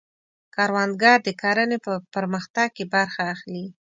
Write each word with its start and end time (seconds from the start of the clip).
کروندګر 0.55 1.17
د 1.27 1.29
کرنې 1.41 1.77
په 1.85 1.93
پرمختګ 2.13 2.67
کې 2.77 2.85
برخه 2.93 3.21
اخلي 3.33 3.65